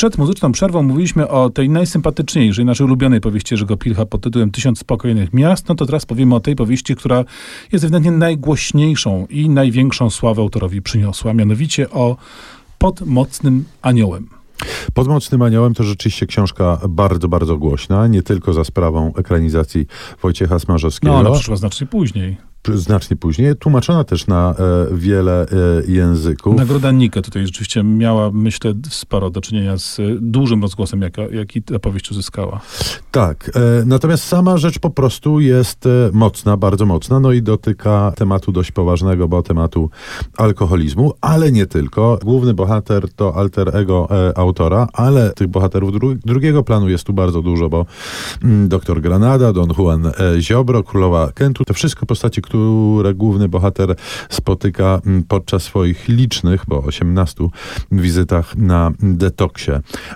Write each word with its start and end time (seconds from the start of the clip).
Przed 0.00 0.18
muzyczną 0.18 0.52
przerwą 0.52 0.82
mówiliśmy 0.82 1.28
o 1.28 1.50
tej 1.50 1.68
najsympatyczniejszej, 1.68 2.64
naszej 2.64 2.86
ulubionej 2.86 3.20
powieści 3.20 3.54
Jerzego 3.54 3.76
Pilcha 3.76 4.06
pod 4.06 4.20
tytułem 4.20 4.50
Tysiąc 4.50 4.78
Spokojnych 4.78 5.32
Miast. 5.32 5.68
No 5.68 5.74
to 5.74 5.86
teraz 5.86 6.06
powiemy 6.06 6.34
o 6.34 6.40
tej 6.40 6.56
powieści, 6.56 6.96
która 6.96 7.24
jest 7.72 7.84
ewidentnie 7.84 8.10
najgłośniejszą 8.10 9.26
i 9.30 9.48
największą 9.48 10.10
sławę 10.10 10.42
autorowi 10.42 10.82
przyniosła, 10.82 11.34
mianowicie 11.34 11.90
o 11.90 12.16
Pod 12.78 13.00
Mocnym 13.00 13.64
Aniołem. 13.82 14.28
Pod 14.94 15.08
Mocnym 15.08 15.42
Aniołem 15.42 15.74
to 15.74 15.84
rzeczywiście 15.84 16.26
książka 16.26 16.80
bardzo, 16.88 17.28
bardzo 17.28 17.56
głośna, 17.56 18.06
nie 18.06 18.22
tylko 18.22 18.52
za 18.52 18.64
sprawą 18.64 19.12
ekranizacji 19.16 19.86
Wojciecha 20.22 20.58
Smarzowskiego. 20.58 21.12
No, 21.12 21.20
ona 21.20 21.30
przyszła 21.30 21.56
znacznie 21.56 21.86
później 21.86 22.49
znacznie 22.74 23.16
później, 23.16 23.56
tłumaczona 23.56 24.04
też 24.04 24.26
na 24.26 24.54
e, 24.54 24.96
wiele 24.96 25.46
e, 25.46 25.46
języków. 25.86 26.56
Nagroda 26.56 26.92
Nika 26.92 27.22
tutaj 27.22 27.46
rzeczywiście 27.46 27.82
miała, 27.82 28.30
myślę, 28.30 28.74
sporo 28.90 29.30
do 29.30 29.40
czynienia 29.40 29.78
z 29.78 30.00
dużym 30.20 30.62
rozgłosem, 30.62 31.02
jaka, 31.02 31.22
jaki 31.22 31.62
ta 31.62 31.78
powieść 31.78 32.10
uzyskała. 32.10 32.60
Tak, 33.10 33.50
e, 33.54 33.84
natomiast 33.86 34.24
sama 34.24 34.56
rzecz 34.58 34.78
po 34.78 34.90
prostu 34.90 35.40
jest 35.40 35.86
e, 35.86 36.10
mocna, 36.12 36.56
bardzo 36.56 36.86
mocna, 36.86 37.20
no 37.20 37.32
i 37.32 37.42
dotyka 37.42 38.12
tematu 38.16 38.52
dość 38.52 38.72
poważnego, 38.72 39.28
bo 39.28 39.42
tematu 39.42 39.90
alkoholizmu, 40.36 41.12
ale 41.20 41.52
nie 41.52 41.66
tylko. 41.66 42.18
Główny 42.24 42.54
bohater 42.54 43.12
to 43.12 43.36
alter 43.36 43.76
ego 43.76 44.08
e, 44.10 44.38
autora, 44.38 44.88
ale 44.92 45.32
tych 45.32 45.48
bohaterów 45.48 45.92
dru 45.92 46.14
drugiego 46.14 46.62
planu 46.62 46.88
jest 46.88 47.04
tu 47.04 47.12
bardzo 47.12 47.42
dużo, 47.42 47.68
bo 47.68 47.86
mm, 48.42 48.68
doktor 48.68 49.00
Granada, 49.00 49.52
Don 49.52 49.68
Juan 49.78 50.06
e, 50.06 50.12
Ziobro, 50.40 50.82
Królowa 50.82 51.32
Kentu, 51.32 51.64
to 51.64 51.74
wszystko 51.74 52.06
postaci, 52.06 52.42
które 52.50 53.14
główny 53.14 53.48
bohater 53.48 53.94
spotyka 54.28 55.00
mm, 55.06 55.22
podczas 55.22 55.62
swoich 55.62 56.08
licznych, 56.08 56.64
bo 56.68 56.82
18 56.82 57.44
wizytach 57.92 58.56
na 58.56 58.92
detoksie. 59.00 59.72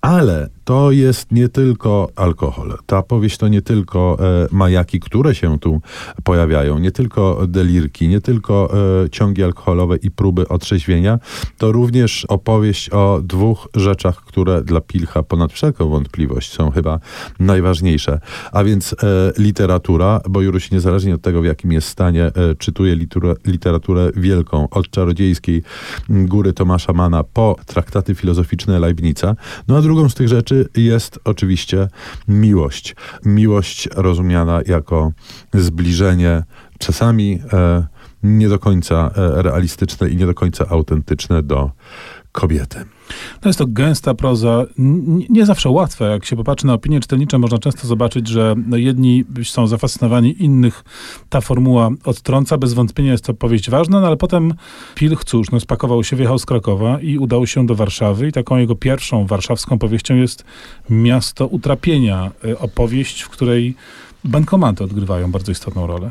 Ale 0.00 0.48
to 0.66 0.90
jest 0.90 1.32
nie 1.32 1.48
tylko 1.48 2.08
alkohol. 2.16 2.78
Ta 2.86 3.02
powieść 3.02 3.38
to 3.38 3.48
nie 3.48 3.62
tylko 3.62 4.18
e, 4.20 4.48
majaki, 4.50 5.00
które 5.00 5.34
się 5.34 5.58
tu 5.58 5.80
pojawiają, 6.24 6.78
nie 6.78 6.90
tylko 6.90 7.46
delirki, 7.48 8.08
nie 8.08 8.20
tylko 8.20 8.74
e, 9.04 9.10
ciągi 9.10 9.42
alkoholowe 9.42 9.96
i 9.96 10.10
próby 10.10 10.48
otrzeźwienia. 10.48 11.18
To 11.58 11.72
również 11.72 12.24
opowieść 12.24 12.90
o 12.90 13.20
dwóch 13.22 13.68
rzeczach, 13.74 14.16
które 14.16 14.62
dla 14.62 14.80
Pilcha 14.80 15.22
ponad 15.22 15.52
wszelką 15.52 15.88
wątpliwość 15.88 16.52
są 16.52 16.70
chyba 16.70 17.00
najważniejsze. 17.40 18.20
A 18.52 18.64
więc 18.64 18.92
e, 18.92 18.96
literatura, 19.38 20.20
bo 20.28 20.42
Juruś 20.42 20.70
niezależnie 20.70 21.14
od 21.14 21.22
tego, 21.22 21.42
w 21.42 21.44
jakim 21.44 21.72
jest 21.72 21.88
stanie, 21.88 22.24
e, 22.24 22.32
czytuje 22.58 22.96
literaturę 23.46 24.10
wielką, 24.16 24.68
od 24.70 24.90
czarodziejskiej 24.90 25.62
góry 26.08 26.52
Tomasza 26.52 26.92
Mana 26.92 27.24
po 27.24 27.56
traktaty 27.66 28.14
filozoficzne 28.14 28.80
Leibnica. 28.80 29.36
No 29.68 29.76
a 29.76 29.82
drugą 29.82 30.08
z 30.08 30.14
tych 30.14 30.28
rzeczy 30.28 30.55
jest 30.76 31.18
oczywiście 31.24 31.88
miłość. 32.28 32.96
Miłość 33.24 33.88
rozumiana 33.94 34.60
jako 34.66 35.12
zbliżenie, 35.54 36.42
czasami 36.78 37.40
e, 37.52 37.86
nie 38.22 38.48
do 38.48 38.58
końca 38.58 39.10
e, 39.16 39.42
realistyczne 39.42 40.08
i 40.08 40.16
nie 40.16 40.26
do 40.26 40.34
końca 40.34 40.68
autentyczne 40.68 41.42
do 41.42 41.70
kobiety. 42.36 42.84
No 43.42 43.48
jest 43.48 43.58
to 43.58 43.66
gęsta 43.66 44.14
proza, 44.14 44.64
nie 45.28 45.46
zawsze 45.46 45.70
łatwe. 45.70 46.04
Jak 46.04 46.24
się 46.24 46.36
popatrzy 46.36 46.66
na 46.66 46.72
opinie 46.72 47.00
czytelnicze, 47.00 47.38
można 47.38 47.58
często 47.58 47.86
zobaczyć, 47.86 48.28
że 48.28 48.54
no 48.66 48.76
jedni 48.76 49.24
są 49.44 49.66
zafascynowani, 49.66 50.42
innych 50.42 50.84
ta 51.28 51.40
formuła 51.40 51.90
odtrąca. 52.04 52.58
Bez 52.58 52.74
wątpienia 52.74 53.12
jest 53.12 53.24
to 53.24 53.34
powieść 53.34 53.70
ważna, 53.70 54.00
no 54.00 54.06
ale 54.06 54.16
potem 54.16 54.54
Pilch, 54.94 55.24
cóż, 55.24 55.50
no 55.50 55.60
spakował 55.60 56.04
się, 56.04 56.16
wjechał 56.16 56.38
z 56.38 56.46
Krakowa 56.46 57.00
i 57.00 57.18
udał 57.18 57.46
się 57.46 57.66
do 57.66 57.74
Warszawy 57.74 58.28
i 58.28 58.32
taką 58.32 58.56
jego 58.56 58.74
pierwszą 58.74 59.26
warszawską 59.26 59.78
powieścią 59.78 60.14
jest 60.14 60.44
Miasto 60.90 61.46
Utrapienia. 61.46 62.30
E, 62.44 62.58
opowieść, 62.58 63.22
w 63.22 63.28
której 63.28 63.76
bankomaty 64.26 64.84
odgrywają 64.84 65.30
bardzo 65.30 65.52
istotną 65.52 65.86
rolę. 65.86 66.10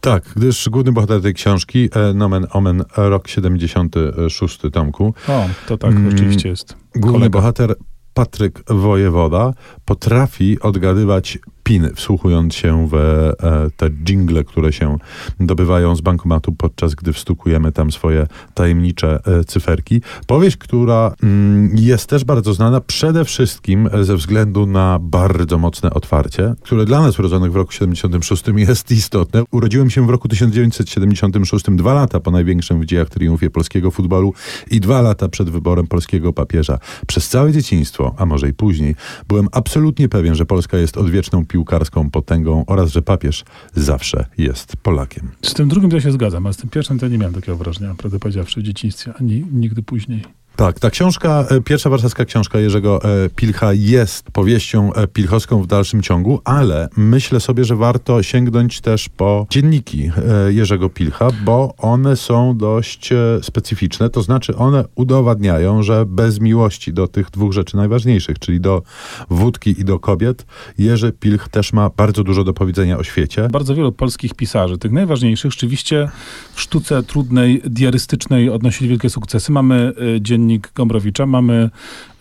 Tak, 0.00 0.24
gdyż 0.36 0.68
główny 0.68 0.92
bohater 0.92 1.22
tej 1.22 1.34
książki, 1.34 1.88
e, 1.94 2.14
nomen 2.14 2.46
omen, 2.50 2.84
rok 2.96 3.28
76 3.28 4.60
Tomku. 4.72 5.14
O, 5.28 5.48
to 5.66 5.78
tak 5.78 5.90
mm, 5.90 6.10
rzeczywiście 6.10 6.48
jest. 6.48 6.76
Główny 6.94 7.18
Kolega. 7.18 7.38
bohater 7.38 7.74
Patryk 8.14 8.62
Wojewoda 8.68 9.52
potrafi 9.84 10.60
odgadywać 10.60 11.38
piny, 11.66 11.90
wsłuchując 11.94 12.54
się 12.54 12.88
w 12.88 12.94
e, 12.94 13.32
te 13.76 13.90
jingle, 13.90 14.44
które 14.44 14.72
się 14.72 14.98
dobywają 15.40 15.96
z 15.96 16.00
bankomatu, 16.00 16.52
podczas 16.52 16.94
gdy 16.94 17.12
wstukujemy 17.12 17.72
tam 17.72 17.92
swoje 17.92 18.26
tajemnicze 18.54 19.20
e, 19.26 19.44
cyferki. 19.44 20.00
Powieść, 20.26 20.56
która 20.56 21.14
mm, 21.22 21.70
jest 21.74 22.06
też 22.06 22.24
bardzo 22.24 22.54
znana 22.54 22.80
przede 22.80 23.24
wszystkim 23.24 23.88
ze 24.02 24.16
względu 24.16 24.66
na 24.66 24.98
bardzo 25.02 25.58
mocne 25.58 25.90
otwarcie, 25.90 26.54
które 26.62 26.84
dla 26.84 27.00
nas 27.00 27.18
urodzonych 27.18 27.52
w 27.52 27.56
roku 27.56 27.72
76 27.72 28.44
jest 28.56 28.90
istotne. 28.90 29.42
Urodziłem 29.50 29.90
się 29.90 30.06
w 30.06 30.10
roku 30.10 30.28
1976, 30.28 31.64
dwa 31.68 31.94
lata 31.94 32.20
po 32.20 32.30
największym 32.30 32.80
w 32.80 32.84
dziejach 32.84 33.08
triumfie 33.08 33.50
polskiego 33.50 33.90
futbolu 33.90 34.34
i 34.70 34.80
dwa 34.80 35.02
lata 35.02 35.28
przed 35.28 35.50
wyborem 35.50 35.86
polskiego 35.86 36.32
papieża. 36.32 36.78
Przez 37.06 37.28
całe 37.28 37.52
dzieciństwo, 37.52 38.14
a 38.18 38.26
może 38.26 38.48
i 38.48 38.52
później, 38.52 38.94
byłem 39.28 39.48
absolutnie 39.52 40.08
pewien, 40.08 40.34
że 40.34 40.46
Polska 40.46 40.78
jest 40.78 40.96
odwieczną 40.96 41.46
piłką 41.46 41.55
piłkarską 41.56 42.10
potęgą 42.10 42.64
oraz 42.66 42.92
że 42.92 43.02
papież 43.02 43.44
zawsze 43.74 44.26
jest 44.38 44.76
Polakiem. 44.76 45.30
Z 45.42 45.54
tym 45.54 45.68
drugim 45.68 45.90
to 45.90 46.00
się 46.00 46.12
zgadzam, 46.12 46.46
a 46.46 46.52
z 46.52 46.56
tym 46.56 46.70
pierwszym 46.70 46.98
to 46.98 47.08
nie 47.08 47.18
miałem 47.18 47.34
takiego 47.34 47.56
wrażenia, 47.56 47.94
prawdę 47.94 48.18
powiedziawszy, 48.18 48.60
w 48.60 48.62
dzieciństwie, 48.62 49.12
ani 49.20 49.44
nigdy 49.52 49.82
później. 49.82 50.24
Tak, 50.56 50.80
ta 50.80 50.90
książka, 50.90 51.44
e, 51.50 51.60
pierwsza 51.60 51.90
warszawska 51.90 52.24
książka 52.24 52.58
Jerzego 52.58 53.00
e, 53.04 53.28
Pilcha 53.30 53.72
jest 53.72 54.30
powieścią 54.30 54.92
e, 54.92 55.06
pilchowską 55.06 55.62
w 55.62 55.66
dalszym 55.66 56.02
ciągu, 56.02 56.40
ale 56.44 56.88
myślę 56.96 57.40
sobie, 57.40 57.64
że 57.64 57.76
warto 57.76 58.22
sięgnąć 58.22 58.80
też 58.80 59.08
po 59.08 59.46
dzienniki 59.50 60.10
Jerzego 60.48 60.88
Pilcha, 60.88 61.28
bo 61.44 61.74
one 61.78 62.16
są 62.16 62.56
dość 62.56 63.10
specyficzne, 63.42 64.10
to 64.10 64.22
znaczy 64.22 64.56
one 64.56 64.84
udowadniają, 64.94 65.82
że 65.82 66.06
bez 66.06 66.40
miłości 66.40 66.92
do 66.92 67.08
tych 67.08 67.30
dwóch 67.30 67.52
rzeczy 67.52 67.76
najważniejszych, 67.76 68.38
czyli 68.38 68.60
do 68.60 68.82
wódki 69.30 69.80
i 69.80 69.84
do 69.84 69.98
kobiet, 69.98 70.46
Jerzy 70.78 71.12
Pilch 71.12 71.48
też 71.48 71.72
ma 71.72 71.90
bardzo 71.96 72.24
dużo 72.24 72.44
do 72.44 72.52
powiedzenia 72.52 72.98
o 72.98 73.04
świecie. 73.04 73.48
Bardzo 73.52 73.74
wielu 73.74 73.92
polskich 73.92 74.34
pisarzy, 74.34 74.78
tych 74.78 74.92
najważniejszych, 74.92 75.50
rzeczywiście 75.50 76.08
w 76.54 76.60
sztuce 76.60 77.02
trudnej, 77.02 77.62
diarystycznej 77.64 78.50
odnosili 78.50 78.90
wielkie 78.90 79.10
sukcesy. 79.10 79.52
Mamy 79.52 79.92
dziennik 80.20 80.45
dziennik 80.46 80.72
Gombrowicza, 80.74 81.26
mamy 81.26 81.70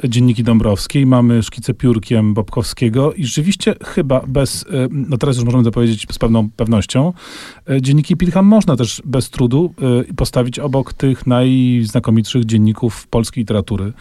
dzienniki 0.04 0.44
Dąbrowskiej, 0.44 1.06
mamy 1.06 1.44
szkice 1.44 1.74
piórkiem 1.74 2.34
Bobkowskiego 2.34 3.14
i 3.14 3.26
rzeczywiście 3.26 3.76
chyba 3.84 4.22
bez, 4.28 4.66
e, 4.70 4.88
no 4.92 5.18
teraz 5.18 5.36
już 5.36 5.46
możemy 5.46 5.64
to 5.64 5.72
powiedzieć 5.72 6.06
z 6.12 6.18
pewną 6.18 6.50
pewnością, 6.50 7.14
e, 7.70 7.82
dzienniki 7.82 8.18
Pilcha 8.18 8.42
można 8.42 8.76
też 8.76 9.02
bez 9.06 9.30
trudu 9.30 9.74
e, 10.10 10.14
postawić 10.14 10.60
obok 10.60 10.94
tych 10.94 11.28
najznakomitszych 11.28 12.46
dzienników 12.46 13.08
polskiej 13.08 13.42
literatury. 13.42 13.94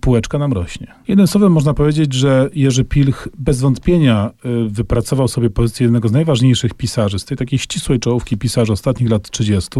Półeczka 0.00 0.38
nam 0.38 0.52
rośnie. 0.52 0.86
Jednym 1.08 1.26
słowem 1.26 1.52
można 1.52 1.74
powiedzieć, 1.74 2.12
że 2.12 2.50
Jerzy 2.54 2.84
Pilch 2.84 3.28
bez 3.38 3.60
wątpienia 3.60 4.30
wypracował 4.68 5.28
sobie 5.28 5.50
pozycję 5.50 5.84
jednego 5.84 6.08
z 6.08 6.12
najważniejszych 6.12 6.74
pisarzy, 6.74 7.18
z 7.18 7.24
tej 7.24 7.36
takiej 7.36 7.58
ścisłej 7.58 8.00
czołówki 8.00 8.36
pisarzy 8.36 8.72
ostatnich 8.72 9.10
lat 9.10 9.30
30, 9.30 9.70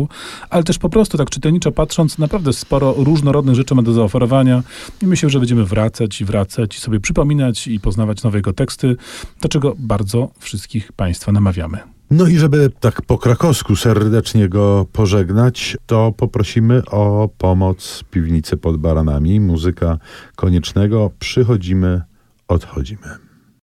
ale 0.50 0.62
też 0.62 0.78
po 0.78 0.88
prostu 0.88 1.18
tak 1.18 1.30
czytelniczo 1.30 1.72
patrząc, 1.72 2.18
naprawdę 2.18 2.52
sporo 2.52 2.94
różnorodnych 2.96 3.54
rzeczy 3.54 3.71
ma 3.74 3.82
do 3.82 3.92
zaoferowania 3.92 4.62
i 5.02 5.06
myślę, 5.06 5.30
że 5.30 5.38
będziemy 5.38 5.64
wracać 5.64 6.20
i 6.20 6.24
wracać 6.24 6.76
i 6.76 6.80
sobie 6.80 7.00
przypominać 7.00 7.66
i 7.66 7.80
poznawać 7.80 8.22
nowe 8.22 8.38
jego 8.38 8.52
teksty, 8.52 8.96
do 9.40 9.48
czego 9.48 9.74
bardzo 9.78 10.30
wszystkich 10.38 10.92
Państwa 10.92 11.32
namawiamy. 11.32 11.78
No 12.10 12.26
i 12.26 12.38
żeby 12.38 12.70
tak 12.80 13.02
po 13.02 13.18
krakowsku 13.18 13.76
serdecznie 13.76 14.48
go 14.48 14.86
pożegnać, 14.92 15.76
to 15.86 16.12
poprosimy 16.16 16.82
o 16.84 17.28
pomoc 17.38 18.04
piwnicy 18.10 18.56
pod 18.56 18.76
baranami. 18.76 19.40
Muzyka 19.40 19.98
koniecznego. 20.36 21.10
Przychodzimy, 21.18 22.02
odchodzimy. 22.48 23.21